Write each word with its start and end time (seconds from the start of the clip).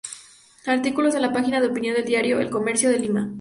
Artículos 0.65 1.13
en 1.13 1.21
la 1.21 1.31
página 1.31 1.61
de 1.61 1.67
Opinión 1.67 1.93
del 1.95 2.05
diario 2.05 2.39
"El 2.39 2.49
Comercio", 2.49 2.89
de 2.89 2.97
Lima. 2.97 3.29